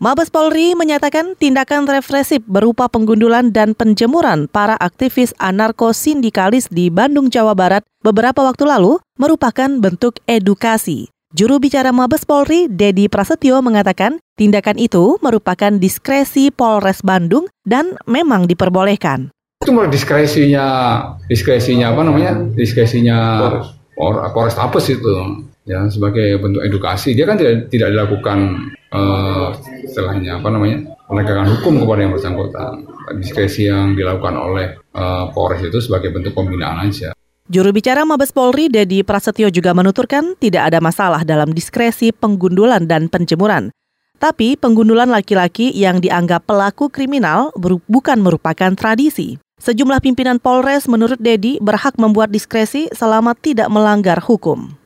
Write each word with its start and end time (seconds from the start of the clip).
Mabes 0.00 0.32
Polri 0.32 0.72
menyatakan 0.72 1.36
tindakan 1.36 1.84
represif 1.84 2.40
berupa 2.48 2.88
penggundulan 2.88 3.52
dan 3.52 3.76
penjemuran 3.76 4.48
para 4.48 4.72
aktivis 4.80 5.36
anarko-sindikalis 5.36 6.72
di 6.72 6.88
Bandung, 6.88 7.28
Jawa 7.28 7.52
Barat 7.52 7.84
beberapa 8.00 8.40
waktu 8.40 8.64
lalu 8.64 8.96
merupakan 9.20 9.68
bentuk 9.68 10.16
edukasi. 10.24 11.12
Juru 11.36 11.60
bicara 11.60 11.92
Mabes 11.92 12.24
Polri, 12.24 12.64
Dedi 12.72 13.12
Prasetyo 13.12 13.60
mengatakan 13.60 14.16
tindakan 14.40 14.80
itu 14.80 15.20
merupakan 15.20 15.76
diskresi 15.76 16.48
Polres 16.48 17.04
Bandung 17.04 17.52
dan 17.68 18.00
memang 18.08 18.48
diperbolehkan. 18.48 19.28
Itu 19.60 19.76
diskresinya, 19.84 20.96
diskresinya 21.28 21.92
apa 21.92 22.08
namanya? 22.08 22.40
Diskresinya 22.56 23.52
Polres, 23.92 24.32
Polres 24.32 24.56
Tabes 24.56 24.88
itu 24.88 25.44
ya 25.68 25.84
sebagai 25.92 26.40
bentuk 26.40 26.64
edukasi. 26.64 27.12
Dia 27.12 27.28
kan 27.28 27.36
tidak 27.36 27.68
tidak 27.68 27.92
dilakukan 27.92 28.38
uh, 28.94 29.49
istilahnya 29.90 30.38
apa 30.38 30.48
namanya 30.54 30.94
penegakan 31.10 31.58
hukum 31.58 31.82
kepada 31.82 32.00
yang 32.06 32.14
bersangkutan. 32.14 32.72
Diskresi 33.18 33.66
yang 33.66 33.98
dilakukan 33.98 34.38
oleh 34.38 34.78
uh, 34.94 35.26
Polres 35.34 35.66
itu 35.66 35.82
sebagai 35.82 36.14
bentuk 36.14 36.32
pembinaan 36.38 36.86
aja. 36.86 37.10
Juru 37.50 37.74
bicara 37.74 38.06
Mabes 38.06 38.30
Polri, 38.30 38.70
Dedi 38.70 39.02
Prasetyo 39.02 39.50
juga 39.50 39.74
menuturkan 39.74 40.38
tidak 40.38 40.70
ada 40.70 40.78
masalah 40.78 41.26
dalam 41.26 41.50
diskresi 41.50 42.14
penggundulan 42.14 42.86
dan 42.86 43.10
penjemuran. 43.10 43.74
Tapi 44.22 44.54
penggundulan 44.54 45.10
laki-laki 45.10 45.74
yang 45.74 45.98
dianggap 45.98 46.46
pelaku 46.46 46.86
kriminal 46.92 47.50
bukan 47.90 48.22
merupakan 48.22 48.70
tradisi. 48.78 49.42
Sejumlah 49.58 49.98
pimpinan 49.98 50.38
Polres 50.38 50.86
menurut 50.86 51.18
Dedi 51.18 51.58
berhak 51.58 51.98
membuat 51.98 52.30
diskresi 52.30 52.86
selama 52.94 53.34
tidak 53.34 53.66
melanggar 53.66 54.22
hukum. 54.22 54.79